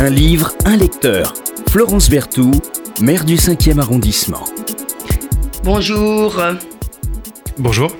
[0.00, 1.34] Un livre, un lecteur.
[1.70, 2.62] Florence Berthoud,
[3.00, 4.44] maire du 5e arrondissement.
[5.64, 6.40] Bonjour.
[7.58, 7.90] Bonjour.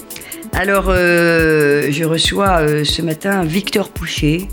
[0.52, 4.46] Alors, euh, je reçois euh, ce matin Victor Pouchet.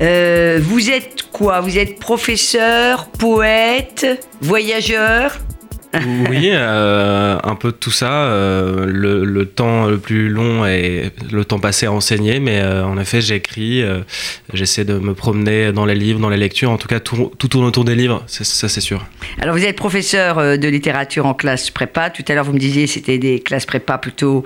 [0.00, 1.60] Euh, vous êtes quoi?
[1.60, 5.38] Vous êtes professeur, poète, voyageur?
[5.94, 8.24] Oui, euh, un peu de tout ça.
[8.24, 12.84] Euh, le, le temps le plus long est le temps passé à enseigner, mais euh,
[12.84, 14.00] en effet, j'écris, euh,
[14.54, 16.70] j'essaie de me promener dans les livres, dans les lectures.
[16.70, 19.04] En tout cas, tout, tourne autour des livres, ça c'est sûr.
[19.40, 22.10] Alors, vous êtes professeur euh, de littérature en classe prépa.
[22.10, 24.44] Tout à l'heure, vous me disiez c'était des classes prépa plutôt,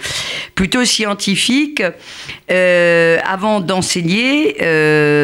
[0.55, 1.83] plutôt scientifiques.
[2.51, 4.57] Euh, avant d'enseigner,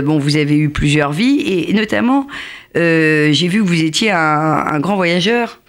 [0.02, 2.26] bon, vous avez eu plusieurs vies et notamment,
[2.74, 5.61] j'ai vu que vous étiez un, un grand voyageur.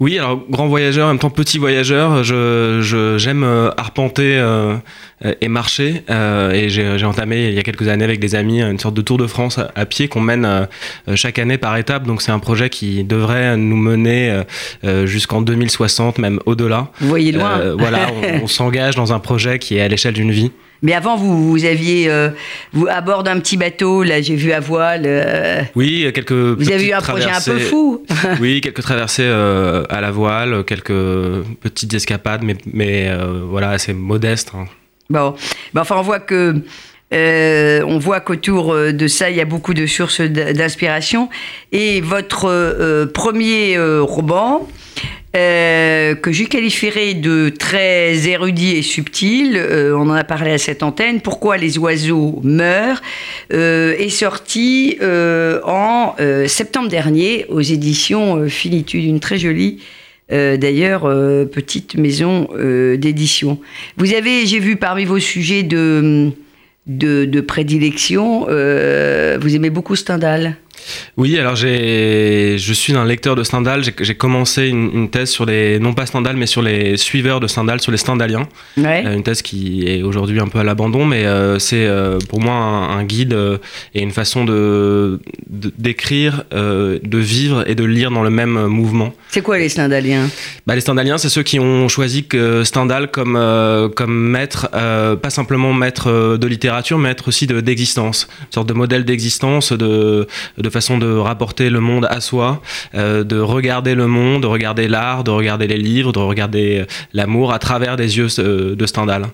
[0.00, 4.76] Oui, alors grand voyageur, en même temps petit voyageur, je, je- j'aime euh, arpenter euh,
[5.40, 6.02] et marcher.
[6.10, 8.94] euh, et j'ai, j'ai entamé il y a quelques années avec des amis une sorte
[8.94, 10.66] de tour de France à, à pied qu'on mène euh,
[11.16, 12.04] chaque année par étape.
[12.04, 14.42] Donc c'est un projet qui devrait nous mener euh,
[14.84, 16.90] euh, jusqu'en 2060, même au-delà.
[17.00, 17.58] Vous voyez loin.
[17.76, 20.52] Voilà, on, on s'engage dans un projet qui est à l'échelle d'une vie.
[20.82, 22.30] Mais avant, vous, vous aviez, euh,
[22.72, 25.02] vous à bord d'un petit bateau, là, j'ai vu à voile.
[25.06, 26.32] euh, Oui, quelques.
[26.32, 28.04] vous avez eu un projet un peu fou.
[28.40, 30.92] Oui, quelques traversées euh, à la voile, quelques
[31.60, 33.10] petites escapades, mais, mais
[33.48, 34.52] voilà, assez modestes.
[34.54, 34.66] hein.
[35.10, 35.34] Bon,
[35.74, 36.54] Ben, enfin, on voit que.
[37.12, 41.28] Euh, on voit qu'autour euh, de ça, il y a beaucoup de sources d'inspiration.
[41.72, 44.68] Et votre euh, premier euh, roman,
[45.36, 49.60] euh, que je qualifierais de très érudit et subtil,
[49.94, 53.02] on en a parlé à cette antenne, Pourquoi les oiseaux meurent,
[53.50, 56.14] est sorti en
[56.46, 59.80] septembre dernier aux éditions Finitude, une très jolie
[60.30, 61.02] d'ailleurs,
[61.52, 62.48] petite maison
[62.96, 63.60] d'édition.
[63.98, 66.32] Vous avez, j'ai vu parmi vos sujets de,
[66.88, 70.56] de, de prédilection, euh, vous aimez beaucoup Stendhal?
[71.16, 73.82] Oui, alors je suis un lecteur de Stendhal.
[73.82, 77.46] J'ai, commencé une, une thèse sur les, non pas Stendhal, mais sur les suiveurs de
[77.46, 78.48] Stendhal, sur les Stendhaliens.
[78.76, 79.02] Ouais.
[79.04, 82.40] Euh, une thèse qui est aujourd'hui un peu à l'abandon, mais euh, c'est euh, pour
[82.40, 83.36] moi un, un guide
[83.94, 89.12] et une façon de, d'écrire, de vivre et de lire dans le même mouvement.
[89.30, 90.28] C'est quoi les Stendhaliens?
[90.66, 93.34] Bah, les Stendhaliens, c'est ceux qui ont choisi que Stendhal comme,
[93.96, 98.28] comme maître, pas simplement maître de littérature, mais maître aussi de, d'existence.
[98.42, 100.26] Une sorte de modèle d'existence, de,
[100.58, 102.62] de façon de rapporter le monde à soi,
[102.94, 106.86] euh, de regarder le monde, de regarder l'art, de regarder les livres, de regarder euh,
[107.12, 109.26] l'amour à travers des yeux euh, de Stendhal.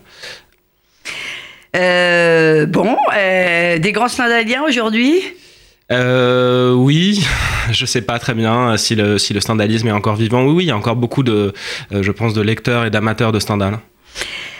[1.75, 5.21] Euh, Bon, euh, des grands Stendhaliens aujourd'hui?
[5.91, 7.23] Euh, oui,
[7.71, 10.43] je sais pas très bien si le, si le Stendhalisme est encore vivant.
[10.43, 11.53] Oui, oui, il y a encore beaucoup de,
[11.91, 13.79] je pense, de lecteurs et d'amateurs de Stendhal.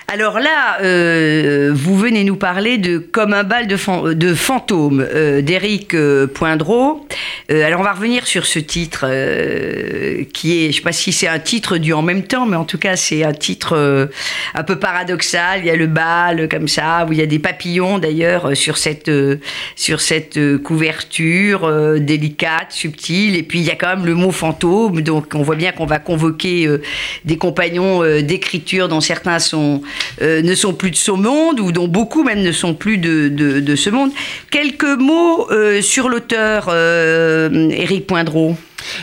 [0.07, 5.05] Alors là, euh, vous venez nous parler de Comme un bal de, fan- de fantômes
[5.13, 7.07] euh, d'Éric euh, Poindreau.
[7.51, 10.91] Euh, alors on va revenir sur ce titre euh, qui est, je ne sais pas
[10.91, 14.09] si c'est un titre du en même temps, mais en tout cas c'est un titre
[14.53, 15.61] un peu paradoxal.
[15.61, 18.77] Il y a le bal comme ça, où il y a des papillons d'ailleurs sur
[18.77, 19.11] cette,
[19.75, 23.35] sur cette couverture délicate, subtile.
[23.35, 25.87] Et puis il y a quand même le mot fantôme, donc on voit bien qu'on
[25.87, 26.69] va convoquer
[27.25, 29.81] des compagnons d'écriture dont certains sont,
[30.21, 33.75] euh, ne sont plus de ce monde, ou dont beaucoup même ne sont plus de,
[33.75, 34.11] ce monde.
[34.51, 38.55] Quelques mots euh, sur l'auteur euh, Éric Poindreau.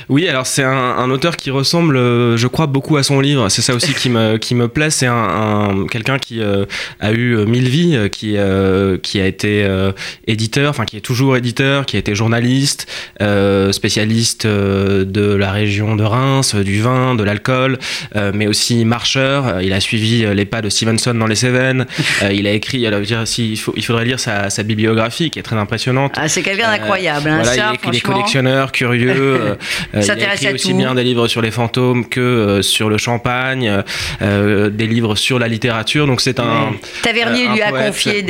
[0.09, 3.49] Oui, alors c'est un, un auteur qui ressemble, euh, je crois, beaucoup à son livre.
[3.49, 4.91] C'est ça aussi qui me, qui me plaît.
[4.91, 6.65] C'est un, un- quelqu'un qui euh,
[7.01, 9.93] a eu euh, mille vies, euh, qui, euh, qui a été euh,
[10.27, 12.87] éditeur, enfin qui est toujours éditeur, qui a été journaliste,
[13.21, 17.79] euh, spécialiste euh, de la région de Reims, du vin, de l'alcool,
[18.17, 19.61] euh, mais aussi marcheur.
[19.63, 21.87] Il a suivi les pas de Stevenson dans les Cévennes.
[22.23, 25.31] Euh, il a écrit, alors, dire, si, il, faut, il faudrait lire sa, sa bibliographie
[25.31, 26.13] qui est très impressionnante.
[26.17, 29.57] Ah, c'est quelqu'un d'incroyable, hein, voilà, il, est, il est collectionneur, curieux.
[29.95, 30.77] euh, il a écrit à aussi tout.
[30.77, 33.83] bien des livres sur les fantômes que euh, sur le champagne,
[34.23, 36.07] euh, des livres sur la littérature.
[36.07, 36.73] Donc c'est un.
[37.03, 38.23] Tavernier un lui a confié,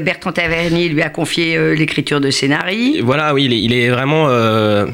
[0.00, 3.00] Bertrand Tavernier lui a confié l'écriture de scénarii.
[3.02, 4.28] Voilà, oui, il est, il est vraiment.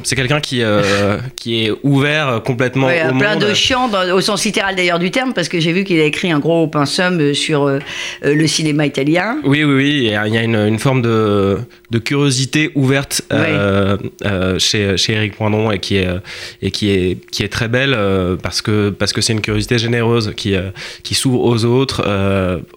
[0.05, 0.63] c'est quelqu'un qui,
[1.37, 3.45] qui est ouvert complètement Ouais, au plein monde.
[3.49, 6.05] de chants, dans- au sens littéral d'ailleurs du terme, parce que j'ai vu qu'il a
[6.05, 7.79] écrit un gros pensum sur
[8.23, 9.39] le cinéma italien.
[9.45, 9.91] Oui, oui, oui.
[10.05, 11.59] Il y a une, une forme de,
[11.91, 16.19] de curiosité ouverte euh, euh, chez, chez Eric Poindron et qui est, euh,
[16.63, 19.79] et qui est, qui est très belle euh, parce que parce que c'est une curiosité
[19.79, 20.71] généreuse qui, euh,
[21.03, 22.03] qui s'ouvre aux autres,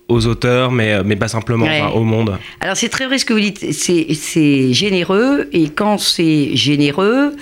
[0.08, 1.82] aux auteurs, mais, mais pas simplement, Ouais.
[1.82, 2.38] enfin, au monde.
[2.62, 7.34] Alors c'est très vrai ce que vous dites, c'est généreux, et quand c'est généreux,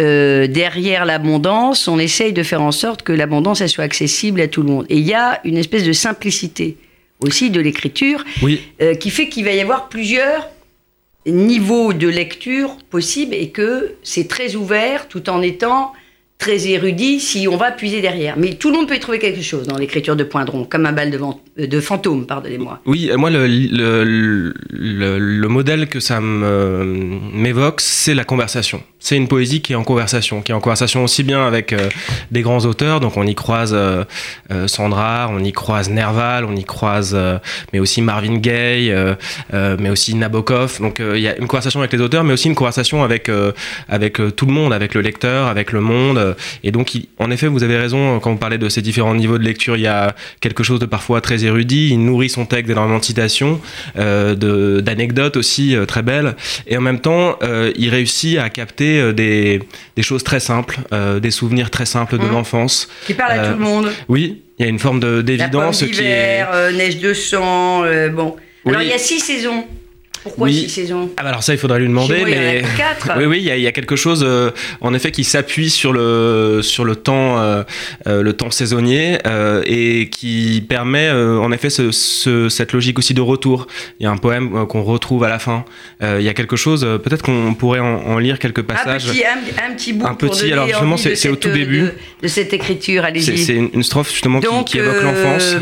[0.00, 4.62] euh, derrière l'abondance, on essaye de faire en sorte que l'abondance soit accessible à tout
[4.62, 4.86] le monde.
[4.88, 6.76] Et il y a une espèce de simplicité
[7.20, 10.48] aussi de l'écriture Oui, euh, qui fait qu'il va y avoir plusieurs
[11.26, 15.92] niveaux de lecture possibles et que c'est très ouvert tout en étant
[16.42, 18.34] très érudit si on va puiser derrière.
[18.36, 20.92] Mais tout le monde peut y trouver quelque chose dans l'écriture de Poindron, comme un
[20.92, 22.80] bal de, de fantôme, pardonnez-moi.
[22.84, 28.82] Oui, moi, le, le, le, modèle que ça m'évoque, c'est la conversation.
[29.02, 31.88] C'est une poésie qui est en conversation, qui est en conversation aussi bien avec euh,
[32.30, 34.04] des grands auteurs, donc on y croise euh,
[34.52, 37.16] euh, Sandra, on y croise Nerval, on y croise,
[37.72, 38.94] mais aussi Marvin Gaye,
[39.52, 40.80] mais aussi Nabokov.
[40.80, 43.28] Donc il y a une conversation avec les auteurs, mais aussi une conversation avec,
[43.88, 46.31] avec tout le monde, avec le lecteur, avec le monde
[46.64, 49.44] et donc, en effet, vous avez raison quand vous parlez de ces différents niveaux de
[49.44, 49.76] lecture.
[49.76, 51.90] Il y a quelque chose de parfois très érudit.
[51.90, 53.60] Il nourrit son texte d'énormément de citations,
[53.96, 56.34] euh, d'anecdotes aussi euh, très belles.
[56.66, 59.60] Et en même temps, euh, il réussit à capter des,
[60.00, 60.78] choses très simples,
[61.20, 62.32] des souvenirs très simples de mmh.
[62.32, 62.88] l'enfance.
[63.06, 63.90] Qui parle à tout le monde.
[64.08, 66.44] Oui, il y a une forme d'évidence qui est.
[66.72, 67.82] neige de sang,
[68.12, 68.36] bon.
[68.66, 69.64] Alors, il y a six saisons.
[70.22, 70.54] Pourquoi oui.
[70.54, 71.10] six saisons?
[71.16, 72.24] Ah bah Alors ça, il faudrait lui demander.
[72.24, 72.62] mais
[73.16, 76.84] oui, oui, il y, a quelque chose, euh, en effet, qui s'appuie sur le sur
[76.84, 77.64] le temps, euh,
[78.06, 79.18] euh, le temps saisonnier
[79.66, 83.66] et qui permet, en effet, ce, cette logique aussi de retour.
[84.00, 85.64] Il y a un poème qu'on retrouve à la fin.
[86.00, 89.08] il y a quelque chose, peut-être qu'on pourrait en, lire quelques passages.
[89.08, 90.06] Un petit, un, petit bout.
[90.06, 90.52] Un petit.
[90.52, 91.90] alors justement, c'est au tout début
[92.22, 93.04] de, cette écriture.
[93.04, 93.38] Allez-y.
[93.38, 95.56] C'est une, strophe justement qui, évoque l'enfance.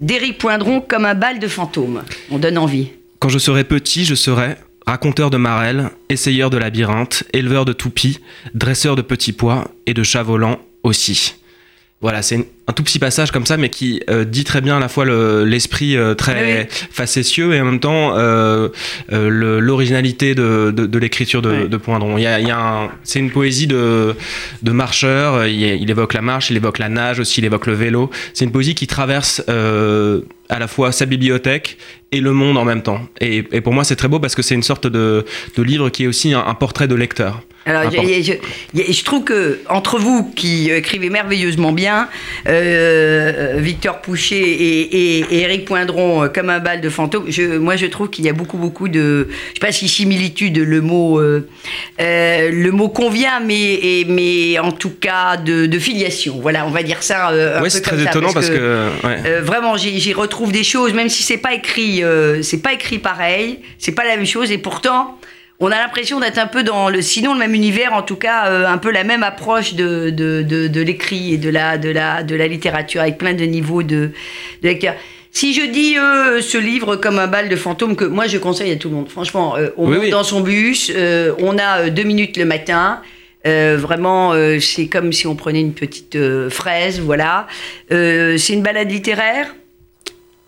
[0.00, 2.02] D'Éric Poindron comme un bal de fantôme.
[2.30, 2.90] On donne envie.
[3.24, 4.56] Quand je serai petit, je serai
[4.86, 8.18] raconteur de marelles, essayeur de labyrinthes, éleveur de toupies,
[8.52, 11.34] dresseur de petits pois et de chats volants aussi.
[12.04, 14.78] Voilà, c'est un tout petit passage comme ça, mais qui euh, dit très bien à
[14.78, 15.06] la fois
[15.46, 18.68] l'esprit euh, très facétieux et en même temps euh,
[19.08, 22.18] l'originalité de, de, l'écriture de, de, Poindron.
[22.18, 24.14] Il y a, il y a c'est une poésie de,
[24.62, 25.46] de marcheur.
[25.46, 28.10] Il, il, évoque la marche, il évoque la nage aussi, il évoque le vélo.
[28.34, 31.78] C'est une poésie qui traverse à la fois sa bibliothèque
[32.12, 33.00] et le monde en même temps.
[33.22, 35.24] Et, pour moi, c'est très beau parce que c'est une sorte de,
[35.56, 37.40] livre qui est aussi un, portrait de lecteur.
[37.66, 42.08] Alors, je, trouve que entre vous qui écrivez merveilleusement bien,
[42.46, 47.76] euh, Victor Pouchet et, et, Eric Poindron, euh, comme un bal de fantôme, je, moi
[47.76, 51.18] je trouve qu'il y a beaucoup beaucoup de, je sais pas si similitude le mot,
[51.18, 51.40] euh,
[51.98, 56.38] le mot convient, mais, mais en tout cas de, filiation.
[56.40, 57.32] Voilà, on va dire ça.
[57.62, 58.90] oui, c'est très étonnant parce, que,
[59.40, 63.60] vraiment j'y retrouve des choses, même si c'est pas écrit euh, c'est pas écrit pareil,
[63.78, 65.18] c'est pas la même chose, et pourtant,
[65.60, 68.48] on a l'impression d'être un peu dans le, sinon le même univers, en tout cas,
[68.48, 72.34] euh, un peu la même approche de, de, l'écrit et de la, de, la, de
[72.34, 74.10] la littérature, avec plein de niveaux de,
[74.62, 74.94] lecture.
[75.30, 78.70] Si je dis euh, ce livre comme un bal de fantômes, que moi je conseille
[78.70, 80.92] à tout le monde, franchement, on monte dans son bus,
[81.38, 83.00] on a deux minutes le matin,
[83.44, 86.16] vraiment, c'est comme si on prenait une petite
[86.50, 87.46] fraise, voilà.
[87.90, 89.52] c'est une balade littéraire?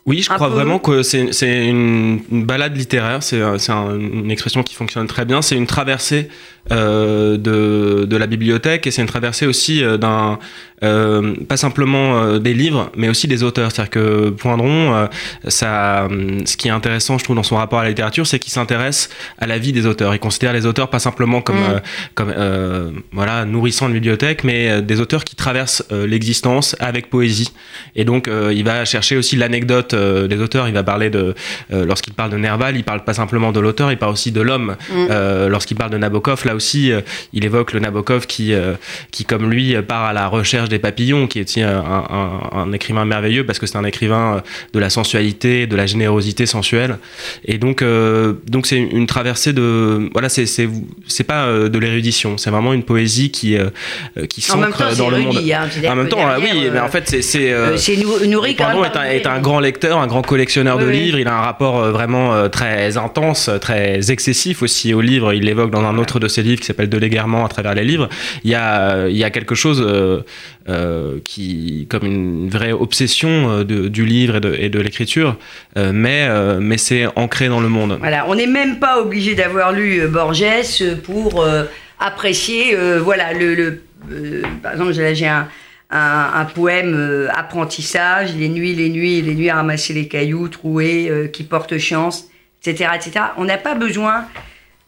[0.07, 5.09] Oui, je crois vraiment que c'est une, une, balade littéraire, c'est une expression qui fonctionne
[5.09, 6.29] très bien, c'est une traversée
[6.73, 10.39] euh, de, de, la bibliothèque et c'est une traversée aussi euh, d'un
[10.85, 13.71] euh, pas simplement euh, des livres mais aussi des auteurs.
[13.71, 15.09] C'est-à-dire que Poindron
[15.49, 16.09] ça
[16.45, 19.09] ce qui est intéressant je trouve dans son rapport à la littérature c'est qu'il s'intéresse
[19.39, 20.15] à la vie des auteurs.
[20.15, 21.81] Il considère les auteurs pas simplement comme mm.
[22.15, 22.35] comme
[23.13, 27.53] voilà nourrissant de bibliothèque mais des auteurs qui traversent l'existence avec poésie.
[27.95, 30.69] Et donc il va chercher aussi l'anecdote des auteurs.
[30.69, 31.35] Il va parler de
[31.71, 34.77] lorsqu'il parle de Nerval il parle pas simplement de l'auteur il parle aussi de l'homme.
[34.91, 35.47] Mm.
[35.49, 37.01] lorsqu'il parle de Nabokov là aussi, euh,
[37.33, 38.75] il évoque le Nabokov qui, euh,
[39.13, 43.47] qui, comme lui, part à la recherche des papillons, qui est aussi un, écrivain merveilleux
[43.47, 44.41] parce que c'est un écrivain euh,
[44.73, 46.99] de la sensualité, de la générosité sensuelle.
[47.45, 47.85] Et donc,
[48.47, 50.09] donc c'est une traversée de.
[50.13, 53.57] Voilà, c'est, c'est, pas de l'érudition, c'est vraiment une poésie qui,
[54.29, 55.39] qui s'ancre dans le monde.
[55.39, 57.23] Hein, en même temps, oui, mais en fait, c'est.
[57.23, 58.85] C'est, nourri quand même.
[58.85, 61.19] Est un, est un grand lecteur, un grand collectionneur de livres.
[61.19, 65.33] Il a un rapport vraiment très intense, très excessif aussi au livre.
[65.33, 68.09] Il l'évoque dans un autre de ses qui s'appelle De l'égarement à travers les livres,
[68.45, 70.21] il y a, il y a quelque chose euh,
[70.69, 75.37] euh, qui, comme une vraie obsession euh, du livre et de, de l'écriture,
[75.77, 76.29] mais,
[76.61, 77.97] mais c'est ancré dans le monde.
[77.99, 81.45] Voilà, on n'est même pas obligé d'avoir lu Borges pour
[81.99, 83.83] apprécier, voilà, le,
[84.63, 85.49] par exemple, j'ai un,
[85.91, 91.45] un, poème apprentissage, les nuits, les nuits, les nuits à ramasser les cailloux troués, qui
[91.45, 92.29] portent chance,
[92.65, 93.27] etc., etc.
[93.39, 94.27] On n'a pas besoin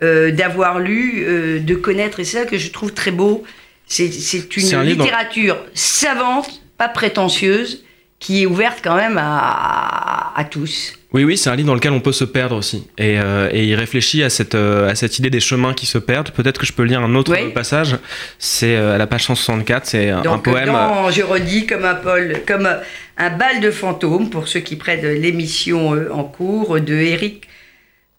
[0.00, 3.42] euh, d'avoir lu, euh, de connaître, et c'est ça que je trouve très beau.
[3.84, 7.82] C'est une littérature savante, pas prétentieuse,
[8.20, 10.92] qui est ouverte quand même à, à, tous.
[11.12, 12.86] Oui, oui, c'est un livre dans lequel on peut se perdre aussi.
[12.96, 16.30] Et, euh, et il réfléchit à cette, à cette idée des chemins qui se perdent.
[16.30, 17.96] Peut-être que je peux lire un autre passage.
[18.38, 20.76] C'est à la page 164, c'est un poème.
[21.10, 22.68] je redis, comme un, Paul, comme
[23.16, 27.48] un bal de fantômes, pour ceux qui prennent l'émission en cours, de Eric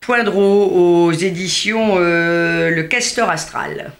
[0.02, 3.92] Poindreau aux éditions euh, Le Castor Astral.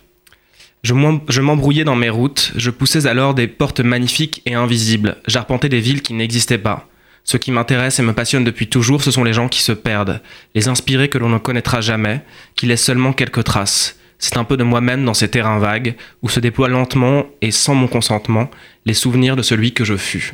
[0.82, 5.82] Je m'embrouillais dans mes routes, je poussais alors des portes magnifiques et invisibles, j'arpentais des
[5.82, 6.88] villes qui n'existaient pas.
[7.26, 10.22] Ce qui m'intéresse et me passionne depuis toujours, ce sont les gens qui se perdent,
[10.56, 12.22] les inspirés que l'on ne connaîtra jamais,
[12.56, 14.00] qui laissent seulement quelques traces.
[14.20, 17.76] C'est un peu de moi-même dans ces terrains vagues, où se déploient lentement et sans
[17.76, 18.50] mon consentement
[18.86, 20.34] les souvenirs de celui que je fus.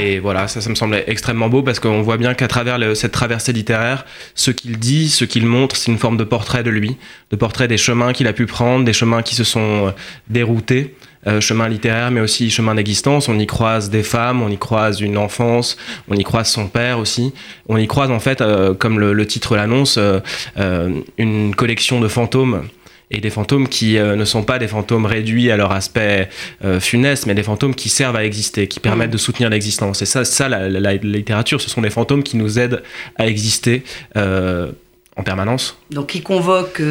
[0.00, 3.12] Et voilà, ça, ça me semblait extrêmement beau parce qu'on voit bien qu'à travers cette
[3.12, 6.96] traversée littéraire, ce qu'il dit, ce qu'il montre, c'est une forme de portrait de lui,
[7.30, 9.90] de portrait des chemins qu'il a pu prendre, des chemins qui se sont euh,
[10.28, 10.94] déroutés,
[11.26, 13.28] euh, chemins littéraires, mais aussi chemins d'existence.
[13.28, 15.76] On y croise des femmes, on y croise une enfance,
[16.08, 17.34] on y croise son père aussi.
[17.68, 19.98] On y croise en fait, euh, comme le, le titre l'annonce,
[21.18, 22.68] une collection de fantômes
[23.10, 26.28] et des fantômes qui euh, ne sont pas des fantômes réduits à leur aspect
[26.64, 29.12] euh, funeste, mais des fantômes qui servent à exister, qui permettent mm.
[29.12, 30.02] de soutenir l'existence.
[30.02, 32.82] Et ça, ça la, littérature, ce sont des fantômes qui nous aident
[33.16, 33.82] à exister
[34.16, 34.70] euh,
[35.16, 35.78] en permanence.
[35.90, 36.82] Donc, qui convoquent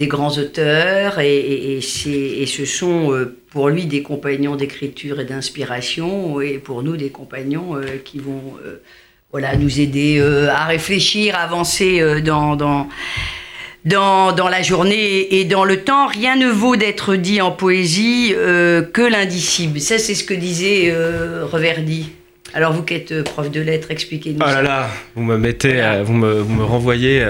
[0.00, 6.40] des grands auteurs, et, et, et ce sont pour lui des compagnons d'écriture et d'inspiration,
[6.40, 8.54] et pour nous des compagnons qui vont
[9.30, 12.88] voilà, nous aider à réfléchir, à avancer dans, dans
[13.84, 18.32] dans, dans, la journée et dans le temps, rien ne vaut d'être dit en poésie
[18.34, 19.80] euh, que l'indicible.
[19.80, 22.10] Ça, c'est ce que disait euh, Reverdy.
[22.54, 24.38] Alors, vous qui êtes euh, prof de lettres, expliquez-nous.
[24.40, 27.26] Oh là là, vous me mettez, vous, me, vous, me, renvoyez.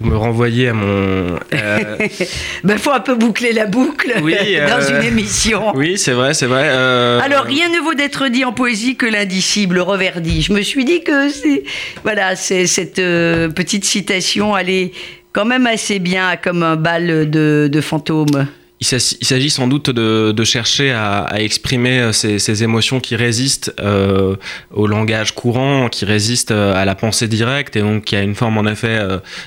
[0.00, 1.38] vous me renvoyez à mon.
[1.52, 1.58] Il
[2.64, 5.72] ben, faut un peu boucler la boucle dans une émission.
[5.74, 6.66] Oui, c'est vrai, c'est vrai.
[6.68, 10.40] Alors, rien ne vaut d'être dit en poésie que l'indicible, Reverdy.
[10.40, 11.64] Je me suis dit que c'est.
[12.04, 14.92] Voilà, c'est cette petite citation allait
[15.38, 18.48] quand même assez bien comme un bal de, de fantômes.
[18.80, 24.36] Il s'agit sans doute de, chercher à, exprimer euh, ces, émotions qui résistent euh,
[24.72, 28.36] au langage courant, qui résistent euh, à la pensée directe, et donc qui a une
[28.36, 28.98] forme en effet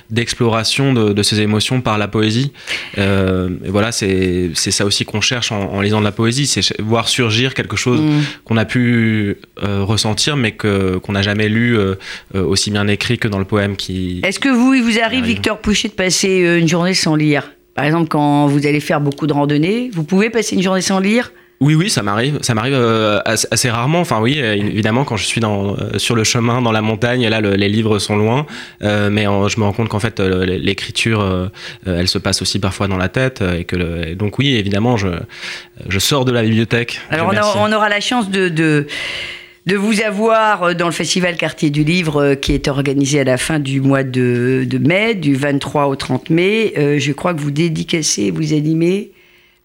[0.10, 2.52] d'exploration de, ces émotions par la poésie.
[2.98, 7.54] et voilà, c'est ça aussi qu'on cherche en, lisant de la poésie, c'est voir surgir
[7.54, 8.22] quelque chose mm.
[8.44, 11.78] qu'on a pu ressentir, mais qu'on n'a jamais lu
[12.34, 14.20] aussi bien écrit que dans le poème qui.
[14.24, 17.44] Est-ce que vous, il vous arrive, Victor Pouchet, de passer une journée sans lire?
[17.74, 21.00] Par exemple, quand vous allez faire beaucoup de randonnées, vous pouvez passer une journée sans
[21.00, 21.32] lire?
[21.62, 22.40] Oui, oui, ça m'arrive.
[22.42, 24.00] Ça m'arrive euh, assez, rarement.
[24.00, 27.28] Enfin, oui, euh, évidemment, quand je suis dans, euh, sur le chemin, dans la montagne,
[27.28, 28.48] là, les livres sont loin.
[28.82, 31.52] mais je me rends compte qu'en fait, l'écriture,
[31.86, 33.44] elle se passe aussi parfois dans la tête.
[33.58, 35.10] Et que donc, oui, évidemment, je,
[35.88, 37.00] je sors de la bibliothèque.
[37.12, 38.88] Alors, on, aura la chance de, de
[39.66, 43.24] de vous avoir euh, dans le festival Quartier du Livre euh, qui est organisé à
[43.24, 46.74] la fin du mois de, mai, du 23 au 30 mai.
[46.78, 49.12] Euh, je crois que vous dédicacez, vous animez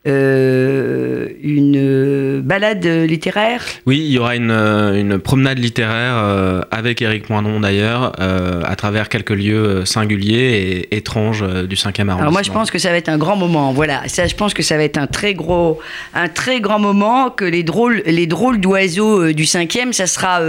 [0.06, 3.64] euh, une balade littéraire?
[3.86, 8.76] Oui, il y aura une, une promenade littéraire euh, avec Éric Moinon d'ailleurs, euh, à
[8.76, 12.18] travers quelques lieux singuliers et étranges du 5e arrondissement.
[12.18, 14.54] Alors moi je pense que ça va être un grand moment, voilà, ça je pense
[14.54, 15.80] que ça va être un très gros,
[16.14, 20.40] un très grand moment, que les drôles, les drôles d'oiseaux du 5e, ça sera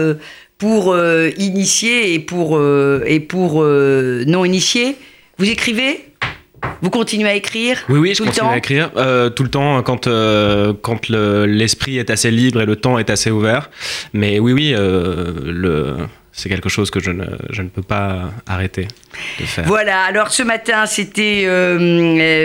[0.60, 0.96] pour
[1.38, 2.60] initiés et pour,
[3.06, 4.96] et pour non initiés.
[5.40, 6.04] Vous écrivez?
[6.82, 10.08] Vous continuez à écrire Oui, oui, je continue à écrire euh, tout le temps quand,
[10.08, 13.70] euh, quand l'esprit est assez libre et le temps est assez ouvert.
[14.14, 15.96] Mais oui, oui, euh, le,
[16.32, 18.88] c'est quelque chose que je ne, je ne, peux pas arrêter
[19.40, 19.66] de faire.
[19.66, 21.48] Voilà, alors ce matin, c'était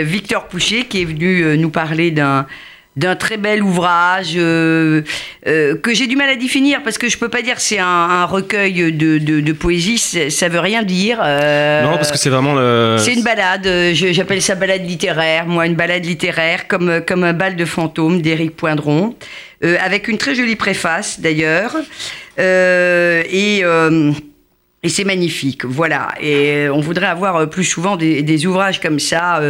[0.03, 2.47] Victor Pouchet qui est venu nous parler d'un
[2.95, 5.01] d'un très bel ouvrage euh,
[5.47, 8.25] euh, que j'ai du mal à définir parce que je peux pas dire c'est un,
[8.25, 11.19] recueil de, de, poésie, ça veut rien dire.
[11.23, 12.97] Euh, non, parce que c'est vraiment le...
[12.99, 17.55] C'est une balade, j'appelle ça balade littéraire, moi une balade littéraire comme, comme un bal
[17.55, 19.15] de fantômes d'Éric Poindron,
[19.61, 21.75] avec une très jolie préface d'ailleurs.
[22.37, 23.63] et...
[24.83, 26.09] et c'est magnifique, voilà.
[26.21, 29.41] Et on voudrait avoir plus souvent des, des ouvrages comme ça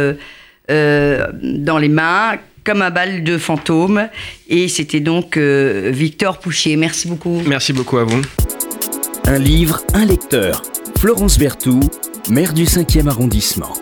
[0.68, 4.08] dans les mains, comme un bal de fantômes.
[4.48, 6.76] Et c'était donc euh, Victor Pouchier.
[6.76, 7.42] Merci beaucoup.
[7.46, 8.22] Merci beaucoup à vous.
[9.26, 10.62] Un livre, un lecteur.
[10.98, 11.84] Florence Berthoud,
[12.30, 13.72] maire du 5e arrondissement.